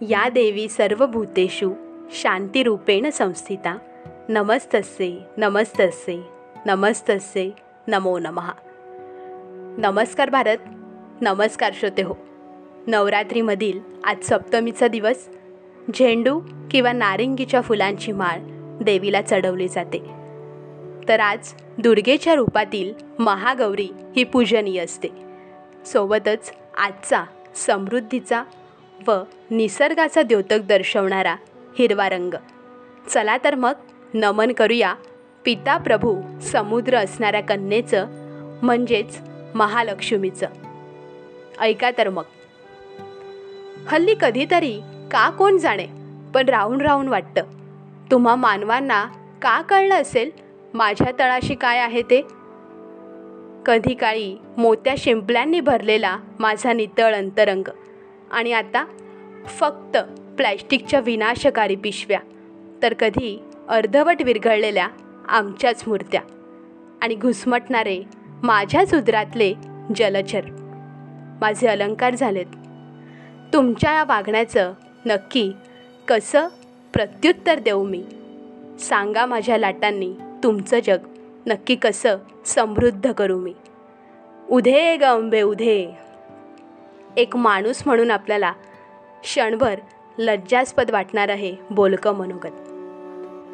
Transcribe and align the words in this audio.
या 0.00 0.28
देवी 0.28 0.68
सर्वभूतेषु 0.68 1.72
शांतिरूपेण 2.10 3.10
संस्थिता. 3.10 3.78
नमस्तस्ये 4.28 5.18
नमस्तस्ये 5.36 6.20
नमस्तस्ये 6.66 7.50
नमो 7.88 8.18
नमः. 8.18 8.50
नमस्कार 9.78 10.30
भारत 10.30 10.56
नमस्कार 11.20 11.72
श्रोते 11.74 12.02
हो. 12.02 12.14
नवरात्रीमधील 12.86 13.80
आज 14.04 14.22
सप्तमीचा 14.22 14.88
दिवस 14.88 15.28
झेंडू 15.94 16.40
किंवा 16.70 16.92
नारिंगीच्या 16.92 17.60
फुलांची 17.60 18.12
माळ 18.12 18.38
देवीला 18.84 19.22
चढवली 19.22 19.68
जाते. 19.68 19.98
तर 21.08 21.20
आज 21.20 21.54
दुर्गेच्या 21.78 22.34
रूपातील 22.34 22.94
महागौरी 23.18 23.88
ही 24.16 24.24
पूजनीय 24.24 24.84
असते. 24.84 25.08
सोबतच 25.86 26.52
आजचा 26.78 27.24
समृद्धीचा 27.54 28.42
व 29.08 29.12
निसर्गाचा 29.50 30.22
द्योतक 30.22 30.58
दर्शवणारा 30.68 31.36
हिरवा 31.78 32.08
रंग. 32.08 32.34
चला 33.08 33.36
तर 33.44 33.54
मग 33.54 33.72
नमन 34.14 34.52
करूया 34.52 34.94
पिता 35.44 35.76
प्रभू 35.76 36.40
समुद्र 36.40 36.96
असणाऱ्या 36.96 37.40
कन्येचं 37.40 38.06
म्हणजेच 38.62 39.18
महालक्ष्मीचं. 39.54 40.46
ऐका 41.60 41.90
तर 41.98 42.08
मग. 42.08 42.22
हल्ली 43.88 44.14
कधीतरी 44.20 44.80
का 45.10 45.30
कोण 45.30 45.56
जाणे 45.56 45.86
पण 46.34 46.48
राहून 46.48 46.80
राहून 46.80 47.08
वाटतं. 47.08 47.44
तुम्हा 48.10 48.34
मानवांना 48.34 49.04
का 49.42 49.60
कळलं 49.60 49.94
असेल 49.94 50.30
माझ्या 50.74 51.12
तळाशी 51.18 51.54
काय 51.54 51.78
आहे 51.78 52.02
ते? 52.02 52.20
कधी 53.66 53.94
काळी 53.94 54.36
मोत्या 54.58 54.94
शिंपल्यांनी 54.98 55.60
भरलेला 55.60 56.16
माझा 56.38 56.72
नितळ 56.72 57.14
अंतरंग. 57.14 57.68
आणि 58.30 58.52
आता 58.52 58.84
फक्त 59.46 59.96
प्लॅस्टिकच्या 60.36 61.00
विनाशकारी 61.00 61.76
पिशव्या 61.76 62.20
तर 62.82 62.94
कधी 62.94 63.42
अर्धवट 63.68 64.22
विरघळलेल्या 64.22 64.88
आमच्याच 65.28 65.84
मूर्त्या 65.86 66.20
आणि 67.02 67.14
घुसमटणारे 67.14 68.02
माझ्याच 68.42 68.94
उदरातले 68.94 69.54
जलचर. 69.96 70.40
माझे 71.40 71.66
अलंकार 71.66 72.14
झालेत. 72.14 72.46
तुमच्या 73.52 73.92
या 73.92 74.04
वागण्याचं 74.04 74.72
नक्की 75.06 75.52
कसं 76.08 76.48
प्रत्युत्तर 76.92 77.58
देऊ 77.58 77.84
मी? 77.84 78.04
सांगा 78.78 79.26
माझ्या 79.26 79.58
लाटांनी 79.58 80.14
तुमचं 80.42 80.78
जग 80.86 80.98
नक्की 81.46 81.74
कसं 81.74 82.16
समृद्ध 82.46 83.12
करू 83.12 83.40
मी? 83.40 83.54
उधे 84.50 84.96
गंबे 84.96 85.42
उधे. 85.42 85.90
एक 87.16 87.36
माणूस 87.36 87.82
म्हणून 87.86 88.10
आपल्याला 88.10 88.52
क्षणभर 89.22 89.74
लज्जास्पद 90.18 90.90
वाटणार 90.90 91.28
आहे 91.28 91.56
बोलकं 91.70 92.14
मनोगत. 92.14 92.70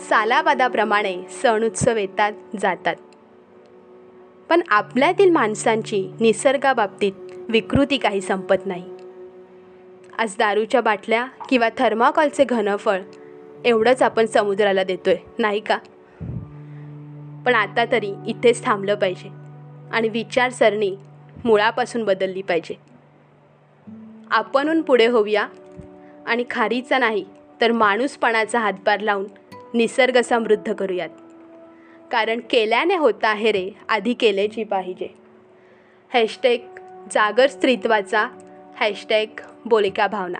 सालाबादाप्रमाणे 0.00 1.22
सण 1.42 1.64
उत्सव 1.64 1.96
येतात 1.96 2.32
जातात. 2.60 2.96
पण 4.48 4.60
आपल्यातील 4.68 5.30
माणसांची 5.30 6.10
निसर्गाबाबतीत 6.20 7.12
विकृती 7.48 7.96
काही 7.96 8.20
संपत 8.20 8.66
नाही. 8.66 8.84
आज 10.18 10.36
दारूच्या 10.38 10.80
बाटल्या 10.80 11.26
किंवा 11.50 11.68
थर्माकॉलचे 11.78 12.44
घनफळ 12.44 13.00
एवढंच 13.64 14.02
आपण 14.02 14.26
समुद्राला 14.26 14.84
देतोय 14.84 15.16
नाही 15.38 15.60
का? 15.60 15.76
पण 17.46 17.54
आता 17.54 17.84
तरी 17.92 18.14
इथेच 18.26 18.64
थांबलं 18.64 18.94
पाहिजे 18.94 19.28
आणि 19.92 20.08
विचारसरणी 20.08 20.96
मुळापासून 21.44 22.04
बदलली 22.04 22.42
पाहिजे. 22.42 22.93
आपणहून 24.30 24.82
पुढे 24.82 25.06
होऊया. 25.06 25.48
आणि 26.26 26.44
खारीचा 26.50 26.98
नाही 26.98 27.24
तर 27.60 27.72
माणूसपणाचा 27.72 28.58
हातभार 28.58 29.00
लावून 29.00 29.26
निसर्ग 29.74 30.20
समृद्ध 30.20 30.72
करूयात. 30.72 31.08
कारण 32.10 32.40
केल्याने 32.50 32.96
होता 32.96 33.28
आहे 33.28 33.52
रे 33.52 33.70
आधी 33.88 34.14
केलेची 34.14 34.64
पाहिजे. 34.64 35.14
हॅशटॅग 36.14 36.58
जागर 37.10 37.46
स्त्रीत्वाचा 37.46 38.28
हॅशटॅग 38.76 39.26
बोलिका 39.64 40.06
भावना. 40.06 40.38